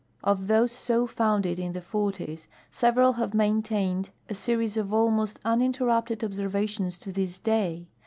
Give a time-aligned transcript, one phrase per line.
[0.23, 6.23] Of those so founded in the forties, several have maintained a series of almost uninterrupted
[6.23, 7.85] observations to this day.